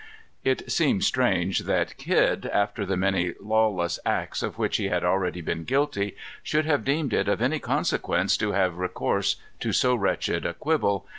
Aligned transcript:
It 0.43 0.71
seems 0.71 1.05
strange 1.05 1.59
that 1.59 1.95
Kidd, 1.95 2.47
after 2.47 2.87
the 2.87 2.97
many 2.97 3.35
lawless 3.39 3.99
acts 4.03 4.41
of 4.41 4.57
which 4.57 4.77
he 4.77 4.87
had 4.87 5.03
already 5.03 5.41
been 5.41 5.63
guilty, 5.63 6.15
should 6.41 6.65
have 6.65 6.83
deemed 6.83 7.13
it 7.13 7.27
of 7.27 7.39
any 7.39 7.59
consequence 7.59 8.35
to 8.37 8.53
have 8.53 8.77
recourse 8.79 9.35
to 9.59 9.71
so 9.71 9.93
wretched 9.93 10.43
a 10.43 10.55
quibble. 10.55 11.05